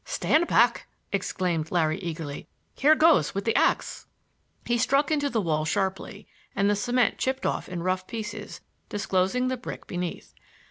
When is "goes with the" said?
2.95-3.55